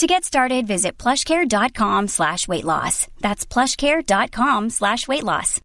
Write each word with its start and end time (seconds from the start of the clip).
To 0.00 0.06
get 0.06 0.24
started, 0.24 0.66
visit 0.66 0.92
plushcare.com 0.96 2.08
slash 2.08 2.48
weight 2.48 2.64
loss. 2.64 3.06
That's 3.20 3.44
plushcare.com 3.44 4.70
slash 4.70 5.06
weight 5.06 5.22
loss. 5.22 5.60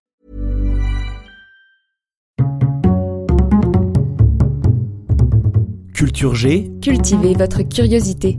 Culture 5.93 6.35
G. 6.35 6.69
Cultivez 6.81 7.33
votre 7.33 7.61
curiosité. 7.61 8.37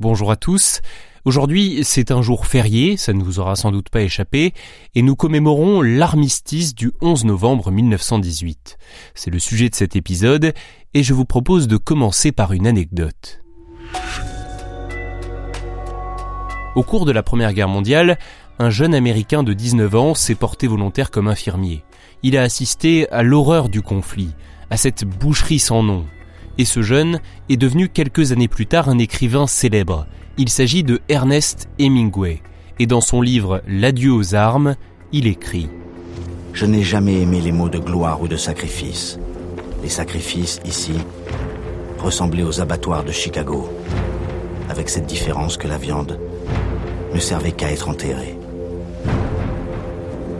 Bonjour 0.00 0.30
à 0.30 0.36
tous. 0.36 0.82
Aujourd'hui, 1.24 1.80
c'est 1.82 2.10
un 2.10 2.20
jour 2.20 2.44
férié, 2.44 2.98
ça 2.98 3.14
ne 3.14 3.24
vous 3.24 3.38
aura 3.38 3.56
sans 3.56 3.70
doute 3.70 3.88
pas 3.88 4.02
échappé, 4.02 4.52
et 4.94 5.00
nous 5.00 5.16
commémorons 5.16 5.80
l'armistice 5.80 6.74
du 6.74 6.92
11 7.00 7.24
novembre 7.24 7.70
1918. 7.70 8.76
C'est 9.14 9.30
le 9.30 9.38
sujet 9.38 9.70
de 9.70 9.74
cet 9.74 9.96
épisode, 9.96 10.52
et 10.92 11.02
je 11.02 11.14
vous 11.14 11.24
propose 11.24 11.68
de 11.68 11.78
commencer 11.78 12.32
par 12.32 12.52
une 12.52 12.66
anecdote. 12.66 13.40
Au 16.78 16.84
cours 16.84 17.06
de 17.06 17.10
la 17.10 17.24
Première 17.24 17.54
Guerre 17.54 17.66
mondiale, 17.66 18.18
un 18.60 18.70
jeune 18.70 18.94
Américain 18.94 19.42
de 19.42 19.52
19 19.52 19.96
ans 19.96 20.14
s'est 20.14 20.36
porté 20.36 20.68
volontaire 20.68 21.10
comme 21.10 21.26
infirmier. 21.26 21.82
Il 22.22 22.36
a 22.36 22.42
assisté 22.42 23.10
à 23.10 23.24
l'horreur 23.24 23.68
du 23.68 23.82
conflit, 23.82 24.30
à 24.70 24.76
cette 24.76 25.04
boucherie 25.04 25.58
sans 25.58 25.82
nom. 25.82 26.04
Et 26.56 26.64
ce 26.64 26.80
jeune 26.80 27.18
est 27.48 27.56
devenu 27.56 27.88
quelques 27.88 28.30
années 28.30 28.46
plus 28.46 28.66
tard 28.66 28.88
un 28.88 28.98
écrivain 28.98 29.48
célèbre. 29.48 30.06
Il 30.36 30.48
s'agit 30.50 30.84
de 30.84 31.00
Ernest 31.08 31.68
Hemingway. 31.80 32.42
Et 32.78 32.86
dans 32.86 33.00
son 33.00 33.22
livre 33.22 33.60
L'adieu 33.66 34.12
aux 34.12 34.36
armes, 34.36 34.76
il 35.10 35.26
écrit 35.26 35.68
Je 36.52 36.64
n'ai 36.64 36.84
jamais 36.84 37.20
aimé 37.20 37.40
les 37.40 37.50
mots 37.50 37.68
de 37.68 37.80
gloire 37.80 38.22
ou 38.22 38.28
de 38.28 38.36
sacrifice. 38.36 39.18
Les 39.82 39.88
sacrifices, 39.88 40.60
ici, 40.64 40.92
ressemblaient 41.98 42.44
aux 42.44 42.60
abattoirs 42.60 43.02
de 43.02 43.10
Chicago, 43.10 43.68
avec 44.70 44.88
cette 44.88 45.06
différence 45.06 45.56
que 45.56 45.66
la 45.66 45.76
viande 45.76 46.20
ne 47.14 47.20
servait 47.20 47.52
qu'à 47.52 47.70
être 47.70 47.88
enterrée. 47.88 48.38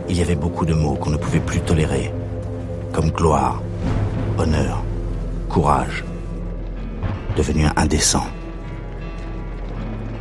Il 0.09 0.17
y 0.17 0.21
avait 0.21 0.35
beaucoup 0.35 0.65
de 0.65 0.73
mots 0.73 0.95
qu'on 0.95 1.11
ne 1.11 1.17
pouvait 1.17 1.39
plus 1.39 1.61
tolérer, 1.61 2.11
comme 2.91 3.11
gloire, 3.11 3.61
honneur, 4.37 4.83
courage, 5.49 6.03
devenu 7.37 7.65
indécent. 7.75 8.25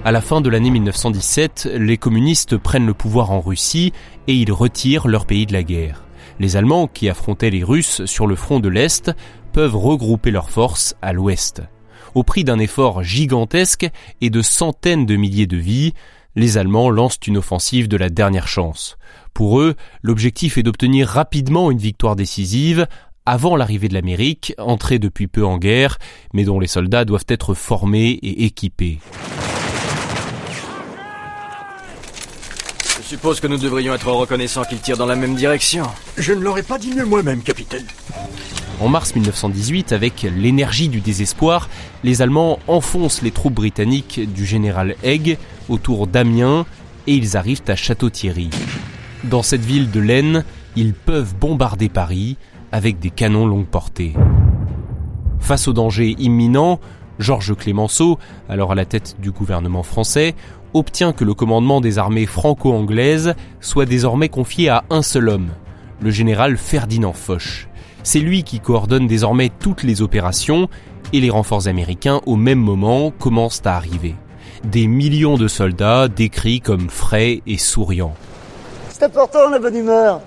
À 0.05 0.12
la 0.12 0.20
fin 0.20 0.40
de 0.40 0.48
l'année 0.48 0.70
1917, 0.70 1.70
les 1.74 1.96
communistes 1.96 2.56
prennent 2.56 2.86
le 2.86 2.94
pouvoir 2.94 3.30
en 3.30 3.40
Russie 3.40 3.92
et 4.27 4.34
ils 4.34 4.52
retirent 4.52 5.08
leur 5.08 5.27
pays 5.27 5.44
de 5.44 5.52
la 5.52 5.62
guerre. 5.62 6.05
Les 6.38 6.56
Allemands, 6.56 6.86
qui 6.86 7.08
affrontaient 7.08 7.50
les 7.50 7.64
Russes 7.64 8.05
sur 8.05 8.27
le 8.27 8.36
front 8.36 8.60
de 8.60 8.68
l'Est, 8.68 9.10
peuvent 9.52 9.77
regrouper 9.77 10.30
leurs 10.30 10.50
forces 10.50 10.94
à 11.02 11.12
l'Ouest. 11.12 11.62
Au 12.14 12.22
prix 12.22 12.44
d'un 12.44 12.58
effort 12.58 13.02
gigantesque 13.02 13.88
et 14.20 14.30
de 14.30 14.40
centaines 14.40 15.05
de 15.05 15.16
milliers 15.16 15.46
de 15.46 15.56
vies, 15.56 15.94
les 16.36 16.58
Allemands 16.58 16.90
lancent 16.90 17.18
une 17.26 17.38
offensive 17.38 17.88
de 17.88 17.96
la 17.96 18.08
dernière 18.08 18.48
chance. 18.48 18.96
Pour 19.34 19.60
eux, 19.60 19.74
l'objectif 20.02 20.58
est 20.58 20.62
d'obtenir 20.62 21.08
rapidement 21.08 21.70
une 21.70 21.78
victoire 21.78 22.16
décisive 22.16 22.86
avant 23.26 23.56
l'arrivée 23.56 23.88
de 23.88 23.94
l'Amérique, 23.94 24.54
entrée 24.56 24.98
depuis 24.98 25.26
peu 25.26 25.44
en 25.44 25.58
guerre, 25.58 25.98
mais 26.32 26.44
dont 26.44 26.58
les 26.58 26.66
soldats 26.66 27.04
doivent 27.04 27.26
être 27.28 27.52
formés 27.52 28.12
et 28.22 28.44
équipés. 28.44 29.00
Je 32.96 33.02
suppose 33.02 33.40
que 33.40 33.46
nous 33.46 33.58
devrions 33.58 33.94
être 33.94 34.11
reconnaissants 34.11 34.64
qu'ils 34.64 34.80
tirent 34.80 34.96
dans 34.96 35.06
la 35.06 35.17
même 35.17 35.34
direction. 35.34 35.84
Je 36.17 36.33
ne 36.33 36.40
l'aurais 36.40 36.62
pas 36.62 36.78
dit 36.78 36.94
mieux 36.94 37.05
moi-même, 37.05 37.42
capitaine. 37.42 37.86
En 38.80 38.88
mars 38.88 39.14
1918, 39.14 39.92
avec 39.92 40.22
l'énergie 40.22 40.88
du 40.88 41.00
désespoir, 41.00 41.68
les 42.05 42.22
Allemands 42.22 42.58
enfoncent 42.67 43.22
les 43.22 43.30
troupes 43.30 43.55
britanniques 43.55 44.20
du 44.33 44.46
général 44.46 44.94
Haig 45.02 45.36
autour 45.68 46.06
d'Amiens 46.06 46.67
et 47.06 47.14
ils 47.14 47.36
arrivent 47.36 47.62
à 47.68 47.77
Château-Thierry. 47.77 48.51
Dans 49.24 49.42
cette 49.42 49.64
ville 49.64 49.90
de 49.90 50.01
l'Aisne, 50.01 50.45
ils 50.77 50.95
peuvent 50.95 51.34
bombarder 51.34 51.89
Paris 51.89 52.36
avec 52.70 52.98
des 52.98 53.11
canons 53.11 53.46
longue 53.46 53.67
portée. 53.67 54.14
Face 55.40 55.68
au 55.68 55.73
danger 55.73 56.14
imminent, 56.18 56.79
Georges 57.18 57.56
Clémenceau, 57.56 58.18
alors 58.48 58.73
à 58.73 58.74
la 58.74 58.84
tête 58.84 59.17
du 59.20 59.30
gouvernement 59.30 59.83
français, 59.83 60.34
obtient 60.74 61.12
que 61.12 61.24
le 61.24 61.34
commandement 61.34 61.80
des 61.80 61.98
armées 61.98 62.27
franco-anglaises 62.27 63.35
soit 63.61 63.86
désormais 63.86 64.29
confié 64.29 64.68
à 64.68 64.85
un 64.90 65.02
seul 65.02 65.29
homme, 65.29 65.48
le 66.00 66.11
général 66.11 66.56
Ferdinand 66.56 67.12
Foch. 67.12 67.68
C'est 68.02 68.20
lui 68.20 68.45
qui 68.45 68.61
coordonne 68.61 69.06
désormais 69.06 69.50
toutes 69.58 69.83
les 69.83 70.02
opérations 70.02 70.68
et 71.12 71.20
les 71.20 71.30
renforts 71.30 71.67
américains 71.67 72.20
au 72.27 72.36
même 72.36 72.61
moment 72.61 73.11
commencent 73.11 73.62
à 73.64 73.77
arriver. 73.77 74.14
Des 74.64 74.86
millions 74.86 75.36
de 75.36 75.48
soldats 75.48 76.09
décrits 76.09 76.61
comme 76.61 76.91
frais 76.91 77.42
et 77.47 77.59
souriants. 77.59 78.14
C'est 78.89 79.05
important 79.05 79.48
la 79.51 79.59
bonne 79.59 79.77
humeur. 79.77 80.20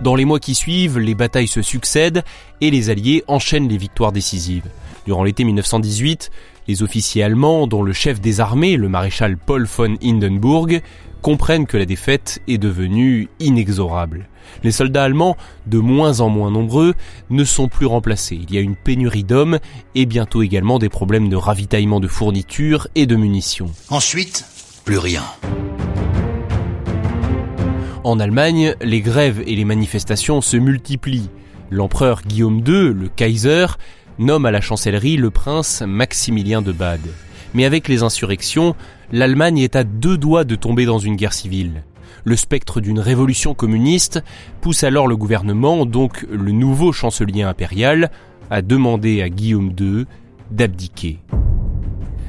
Dans 0.00 0.16
les 0.16 0.24
mois 0.24 0.40
qui 0.40 0.54
suivent, 0.54 0.98
les 0.98 1.14
batailles 1.14 1.48
se 1.48 1.62
succèdent 1.62 2.24
et 2.60 2.70
les 2.70 2.90
Alliés 2.90 3.24
enchaînent 3.28 3.68
les 3.68 3.76
victoires 3.76 4.12
décisives. 4.12 4.68
Durant 5.06 5.22
l'été 5.22 5.44
1918, 5.44 6.30
les 6.66 6.82
officiers 6.82 7.22
allemands, 7.22 7.66
dont 7.66 7.82
le 7.82 7.92
chef 7.92 8.20
des 8.20 8.40
armées, 8.40 8.76
le 8.76 8.88
maréchal 8.88 9.36
Paul 9.36 9.64
von 9.66 9.96
Hindenburg, 10.02 10.80
comprennent 11.24 11.66
que 11.66 11.78
la 11.78 11.86
défaite 11.86 12.42
est 12.48 12.58
devenue 12.58 13.30
inexorable. 13.40 14.28
Les 14.62 14.72
soldats 14.72 15.04
allemands, 15.04 15.38
de 15.64 15.78
moins 15.78 16.20
en 16.20 16.28
moins 16.28 16.50
nombreux, 16.50 16.92
ne 17.30 17.44
sont 17.44 17.66
plus 17.66 17.86
remplacés. 17.86 18.38
Il 18.42 18.54
y 18.54 18.58
a 18.58 18.60
une 18.60 18.76
pénurie 18.76 19.24
d'hommes 19.24 19.58
et 19.94 20.04
bientôt 20.04 20.42
également 20.42 20.78
des 20.78 20.90
problèmes 20.90 21.30
de 21.30 21.36
ravitaillement 21.36 21.98
de 21.98 22.08
fournitures 22.08 22.88
et 22.94 23.06
de 23.06 23.16
munitions. 23.16 23.70
Ensuite, 23.88 24.44
plus 24.84 24.98
rien. 24.98 25.22
En 28.04 28.20
Allemagne, 28.20 28.74
les 28.82 29.00
grèves 29.00 29.42
et 29.46 29.56
les 29.56 29.64
manifestations 29.64 30.42
se 30.42 30.58
multiplient. 30.58 31.30
L'empereur 31.70 32.20
Guillaume 32.20 32.58
II, 32.58 32.92
le 32.92 33.08
Kaiser, 33.08 33.68
nomme 34.18 34.44
à 34.44 34.50
la 34.50 34.60
chancellerie 34.60 35.16
le 35.16 35.30
prince 35.30 35.82
Maximilien 35.86 36.60
de 36.60 36.72
Bade. 36.72 37.08
Mais 37.54 37.64
avec 37.64 37.88
les 37.88 38.02
insurrections, 38.02 38.74
l'Allemagne 39.12 39.58
est 39.58 39.76
à 39.76 39.84
deux 39.84 40.16
doigts 40.16 40.44
de 40.44 40.54
tomber 40.54 40.84
dans 40.86 40.98
une 40.98 41.16
guerre 41.16 41.32
civile. 41.32 41.84
Le 42.24 42.36
spectre 42.36 42.80
d'une 42.80 43.00
révolution 43.00 43.54
communiste 43.54 44.22
pousse 44.60 44.84
alors 44.84 45.06
le 45.06 45.16
gouvernement, 45.16 45.84
donc 45.84 46.26
le 46.30 46.52
nouveau 46.52 46.92
chancelier 46.92 47.42
impérial, 47.42 48.10
à 48.50 48.62
demander 48.62 49.22
à 49.22 49.28
Guillaume 49.28 49.74
II 49.78 50.06
d'abdiquer. 50.50 51.18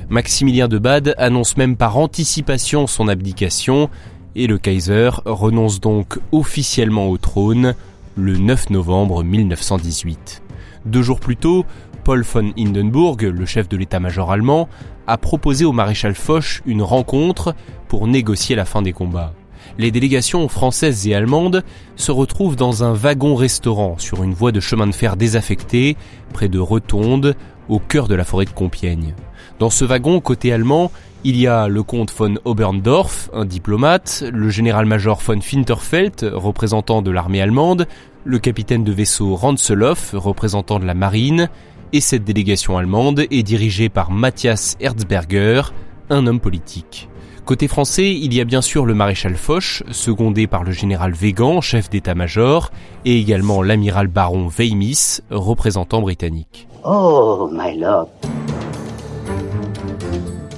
Maximilien 0.09 0.67
de 0.67 0.77
Bade 0.77 1.15
annonce 1.17 1.57
même 1.57 1.77
par 1.77 1.97
anticipation 1.97 2.87
son 2.87 3.07
abdication 3.07 3.89
et 4.35 4.47
le 4.47 4.57
Kaiser 4.57 5.09
renonce 5.25 5.79
donc 5.79 6.19
officiellement 6.31 7.07
au 7.09 7.17
trône 7.17 7.73
le 8.15 8.37
9 8.37 8.69
novembre 8.69 9.23
1918. 9.23 10.44
Deux 10.85 11.01
jours 11.01 11.19
plus 11.19 11.35
tôt, 11.35 11.66
Paul 12.03 12.23
von 12.23 12.51
Hindenburg, 12.57 13.23
le 13.23 13.46
chef 13.46 13.68
de 13.68 13.78
l'état-major 13.78 14.31
allemand, 14.31 14.69
a 15.07 15.18
proposé 15.18 15.66
au 15.66 15.72
maréchal 15.72 16.13
Foch 16.13 16.62
une 16.66 16.84
rencontre 16.84 17.56
pour 17.88 18.07
négocier 18.07 18.56
la 18.56 18.66
fin 18.66 18.84
des 18.84 18.94
combats. 18.94 19.34
Les 19.79 19.90
délégations 19.90 20.47
françaises 20.47 21.07
et 21.07 21.16
allemandes 21.16 21.64
se 21.96 22.11
retrouvent 22.11 22.55
dans 22.55 22.84
un 22.84 22.93
wagon-restaurant 22.93 23.97
sur 23.97 24.23
une 24.23 24.34
voie 24.34 24.52
de 24.52 24.59
chemin 24.59 24.85
de 24.85 24.93
fer 24.93 25.17
désaffectée, 25.17 25.97
près 26.34 26.49
de 26.49 26.59
Rotonde, 26.59 27.35
au 27.67 27.79
cœur 27.79 28.08
de 28.08 28.14
la 28.14 28.23
forêt 28.23 28.46
de 28.46 28.52
Compiègne. 28.52 29.16
Dans 29.58 29.72
ce 29.72 29.85
wagon, 29.85 30.20
côté 30.20 30.53
allemand, 30.53 30.91
il 31.23 31.38
y 31.38 31.47
a 31.47 31.67
le 31.67 31.81
comte 31.81 32.14
von 32.16 32.35
Oberndorf, 32.46 33.31
un 33.34 33.46
diplomate, 33.46 34.23
le 34.31 34.49
général-major 34.49 35.20
von 35.20 35.41
Finterfeld, 35.41 36.31
représentant 36.34 37.02
de 37.02 37.09
l'armée 37.09 37.41
allemande, 37.41 37.88
le 38.25 38.39
capitaine 38.39 38.83
de 38.83 38.91
vaisseau 38.91 39.35
Ranzeloff, 39.35 40.11
représentant 40.13 40.79
de 40.79 40.85
la 40.85 40.95
marine, 40.95 41.47
et 41.93 42.01
cette 42.01 42.23
délégation 42.23 42.77
allemande 42.77 43.25
est 43.29 43.43
dirigée 43.43 43.87
par 43.87 44.11
Matthias 44.11 44.75
Erzberger, 44.79 45.61
un 46.09 46.25
homme 46.25 46.39
politique. 46.39 47.07
Côté 47.45 47.67
français, 47.67 48.11
il 48.11 48.33
y 48.33 48.41
a 48.41 48.43
bien 48.43 48.63
sûr 48.63 48.87
le 48.87 48.95
maréchal 48.95 49.35
Foch, 49.35 49.83
secondé 49.91 50.47
par 50.47 50.63
le 50.63 50.72
général 50.72 51.13
Végan, 51.13 51.61
chef 51.61 51.91
d'état-major, 51.91 52.72
et 53.05 53.19
également 53.19 53.61
l'amiral 53.61 54.07
baron 54.07 54.47
Weymis, 54.47 55.19
représentant 55.29 56.01
britannique. 56.01 56.67
Oh, 56.83 57.47
my 57.53 57.78
lord. 57.78 58.09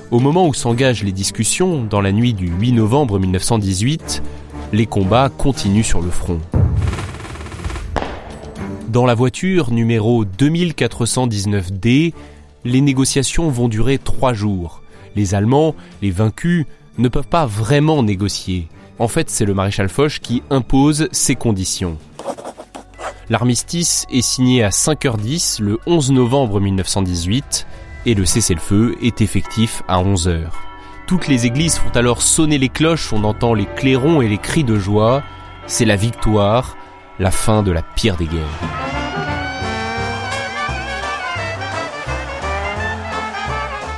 Au 0.10 0.20
moment 0.20 0.48
où 0.48 0.54
s'engagent 0.54 1.04
les 1.04 1.12
discussions, 1.12 1.84
dans 1.84 2.00
la 2.00 2.14
nuit 2.14 2.34
du 2.34 2.48
8 2.48 2.72
novembre 2.72 3.20
1918, 3.20 4.24
les 4.72 4.86
combats 4.86 5.30
continuent 5.30 5.84
sur 5.84 6.02
le 6.02 6.10
front. 6.10 6.40
Dans 8.88 9.06
la 9.06 9.16
voiture 9.16 9.72
numéro 9.72 10.24
2419D, 10.24 12.14
les 12.64 12.82
négociations 12.82 13.50
vont 13.50 13.68
durer 13.68 13.98
trois 13.98 14.32
jours. 14.32 14.82
Les 15.18 15.36
Allemands, 15.36 15.76
les 16.02 16.10
vaincus, 16.10 16.66
ne 16.98 17.10
peuvent 17.10 17.28
pas 17.28 17.46
vraiment 17.46 18.02
négocier. 18.02 18.70
En 18.98 19.10
fait, 19.10 19.30
c'est 19.30 19.44
le 19.44 19.54
maréchal 19.54 19.90
Foch 19.90 20.20
qui 20.22 20.42
impose 20.50 21.10
ses 21.12 21.36
conditions. 21.36 21.98
L'armistice 23.30 24.06
est 24.10 24.22
signé 24.22 24.64
à 24.64 24.70
5h10 24.70 25.62
le 25.62 25.80
11 25.86 26.12
novembre 26.12 26.62
1918 26.62 27.68
et 28.06 28.14
le 28.14 28.26
cessez-le-feu 28.26 28.96
est 29.02 29.20
effectif 29.20 29.84
à 29.90 30.02
11h. 30.02 30.44
Toutes 31.08 31.28
les 31.28 31.46
églises 31.46 31.78
font 31.78 31.92
alors 31.94 32.22
sonner 32.22 32.58
les 32.58 32.70
cloches, 32.70 33.12
on 33.12 33.26
entend 33.26 33.54
les 33.54 33.66
clairons 33.66 34.22
et 34.22 34.30
les 34.30 34.38
cris 34.38 34.64
de 34.64 34.80
joie. 34.80 35.24
C'est 35.66 35.84
la 35.84 35.98
victoire, 35.98 36.78
la 37.20 37.32
fin 37.32 37.64
de 37.64 37.72
la 37.72 37.82
pire 37.82 38.16
des 38.18 38.28
guerres. 38.28 38.88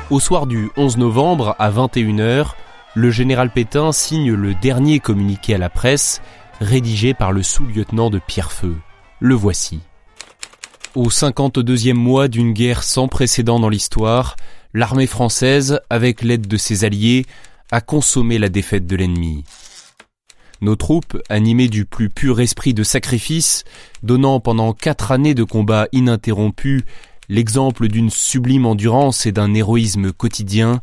Au 0.10 0.20
soir 0.20 0.48
du 0.48 0.72
11 0.76 0.98
novembre 0.98 1.56
à 1.60 1.70
21h, 1.70 2.54
le 2.96 3.12
général 3.12 3.52
Pétain 3.52 3.92
signe 3.92 4.34
le 4.34 4.56
dernier 4.56 5.00
communiqué 5.00 5.54
à 5.54 5.58
la 5.60 5.70
presse, 5.70 6.22
rédigé 6.60 7.14
par 7.14 7.32
le 7.32 7.44
sous-lieutenant 7.44 8.10
de 8.10 8.20
Pierrefeu. 8.20 8.76
Le 9.20 9.36
voici. 9.36 9.82
Au 10.96 11.10
52e 11.10 11.94
mois 11.94 12.28
d'une 12.28 12.54
guerre 12.54 12.82
sans 12.82 13.08
précédent 13.08 13.60
dans 13.60 13.70
l'histoire, 13.70 14.36
l'armée 14.74 15.08
française, 15.08 15.80
avec 15.92 16.24
l'aide 16.24 16.48
de 16.48 16.58
ses 16.58 16.86
alliés, 16.86 17.26
a 17.72 17.82
consommé 17.82 18.40
la 18.40 18.50
défaite 18.50 18.88
de 18.88 18.96
l'ennemi. 18.96 19.44
Nos 20.62 20.76
troupes, 20.76 21.18
animées 21.30 21.70
du 21.70 21.86
plus 21.86 22.10
pur 22.10 22.42
esprit 22.42 22.74
de 22.74 22.84
sacrifice, 22.84 23.64
donnant 24.04 24.42
pendant 24.42 24.74
quatre 24.74 25.12
années 25.12 25.34
de 25.34 25.46
combats 25.46 25.88
ininterrompus 25.94 26.84
l'exemple 27.30 27.88
d'une 27.88 28.10
sublime 28.10 28.66
endurance 28.66 29.26
et 29.26 29.32
d'un 29.32 29.54
héroïsme 29.54 30.12
quotidien, 30.12 30.82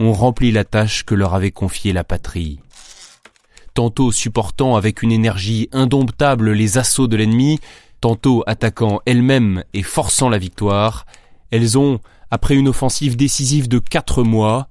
ont 0.00 0.12
rempli 0.12 0.50
la 0.50 0.64
tâche 0.64 1.04
que 1.04 1.14
leur 1.14 1.34
avait 1.34 1.52
confiée 1.52 1.92
la 1.92 2.02
patrie. 2.02 2.58
Tantôt 3.74 4.10
supportant 4.10 4.74
avec 4.74 5.02
une 5.02 5.12
énergie 5.12 5.68
indomptable 5.72 6.52
les 6.52 6.76
assauts 6.76 7.06
de 7.06 7.16
l'ennemi, 7.16 7.60
tantôt 8.00 8.42
attaquant 8.46 9.00
elles-mêmes 9.06 9.62
et 9.72 9.82
forçant 9.82 10.28
la 10.28 10.38
victoire, 10.38 11.06
elles 11.52 11.78
ont, 11.78 12.00
après 12.30 12.56
une 12.56 12.68
offensive 12.68 13.16
décisive 13.16 13.68
de 13.68 13.78
quatre 13.78 14.24
mois, 14.24 14.68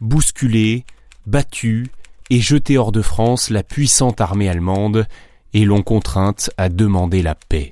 bousculé, 0.00 0.84
battu 1.26 1.90
et 2.30 2.40
jeté 2.40 2.78
hors 2.78 2.92
de 2.92 3.02
France 3.02 3.50
la 3.50 3.62
puissante 3.62 4.20
armée 4.20 4.48
allemande 4.48 5.06
et 5.52 5.64
l'ont 5.64 5.82
contrainte 5.82 6.50
à 6.56 6.68
demander 6.68 7.22
la 7.22 7.34
paix 7.34 7.70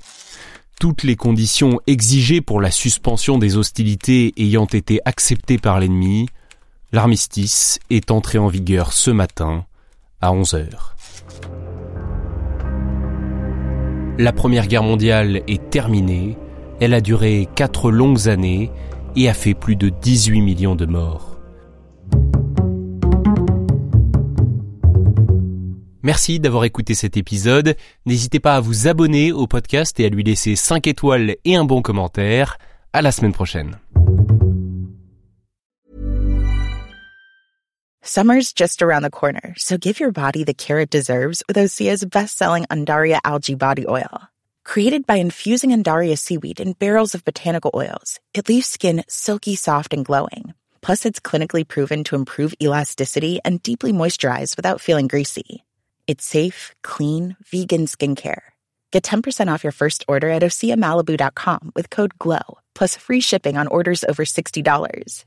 toutes 0.83 1.03
les 1.03 1.15
conditions 1.15 1.79
exigées 1.87 2.41
pour 2.41 2.59
la 2.59 2.69
suspension 2.69 3.37
des 3.37 3.55
hostilités 3.55 4.33
ayant 4.35 4.65
été 4.65 4.99
acceptées 5.05 5.57
par 5.57 5.79
l'ennemi, 5.79 6.27
l'armistice 6.91 7.79
est 7.89 8.11
entré 8.11 8.37
en 8.37 8.49
vigueur 8.49 8.91
ce 8.91 9.09
matin 9.09 9.63
à 10.19 10.33
11 10.33 10.55
heures. 10.55 10.97
La 14.17 14.33
Première 14.33 14.67
Guerre 14.67 14.83
mondiale 14.83 15.41
est 15.47 15.69
terminée, 15.69 16.37
elle 16.81 16.93
a 16.93 16.99
duré 16.99 17.47
quatre 17.55 17.89
longues 17.89 18.27
années 18.27 18.69
et 19.15 19.29
a 19.29 19.33
fait 19.33 19.53
plus 19.53 19.77
de 19.77 19.87
18 19.87 20.41
millions 20.41 20.75
de 20.75 20.85
morts. 20.85 21.32
Merci 26.03 26.41
d'avoir 26.41 26.65
écouté 26.65 26.95
cet 26.95 27.15
épisode. 27.15 27.75
N'hésitez 28.05 28.41
pas 28.41 28.57
à 28.57 28.59
vous 28.59 28.89
abonner 28.89 29.31
au 29.31 29.47
podcast 29.47 29.97
et 30.01 30.05
à 30.05 30.09
lui 30.09 30.23
laisser 30.23 30.57
5 30.57 30.85
étoiles 30.85 31.37
et 31.45 31.55
un 31.55 31.63
bon 31.63 31.81
commentaire. 31.81 32.57
À 32.91 33.01
la 33.01 33.13
semaine 33.13 33.31
prochaine. 33.31 33.79
Summer's 38.01 38.51
just 38.53 38.81
around 38.81 39.03
the 39.03 39.09
corner, 39.09 39.53
so 39.55 39.77
give 39.77 40.01
your 40.01 40.11
body 40.11 40.43
the 40.43 40.53
care 40.53 40.81
it 40.81 40.89
deserves 40.89 41.41
with 41.47 41.55
Osea's 41.55 42.03
best-selling 42.03 42.65
Andaria 42.69 43.19
algae 43.23 43.55
body 43.55 43.85
oil. 43.87 44.27
Created 44.65 45.07
by 45.07 45.15
infusing 45.15 45.71
Andaria 45.71 46.17
seaweed 46.17 46.59
in 46.59 46.73
barrels 46.73 47.15
of 47.15 47.23
botanical 47.23 47.71
oils, 47.73 48.19
it 48.33 48.49
leaves 48.49 48.67
skin 48.67 49.05
silky 49.07 49.55
soft 49.55 49.93
and 49.93 50.03
glowing. 50.03 50.53
Plus, 50.81 51.05
it's 51.05 51.21
clinically 51.21 51.65
proven 51.65 52.03
to 52.03 52.15
improve 52.15 52.53
elasticity 52.61 53.39
and 53.45 53.63
deeply 53.63 53.93
moisturize 53.93 54.57
without 54.57 54.81
feeling 54.81 55.07
greasy. 55.07 55.63
It's 56.07 56.25
safe, 56.25 56.75
clean, 56.83 57.35
vegan 57.51 57.87
skincare. 57.87 58.43
Get 58.91 59.03
10% 59.03 59.51
off 59.51 59.63
your 59.63 59.71
first 59.71 60.05
order 60.07 60.29
at 60.29 60.43
OseaMalibu.com 60.43 61.71
with 61.75 61.89
code 61.89 62.17
GLOW, 62.19 62.59
plus 62.75 62.95
free 62.95 63.21
shipping 63.21 63.57
on 63.57 63.67
orders 63.67 64.03
over 64.07 64.23
$60. 64.23 65.25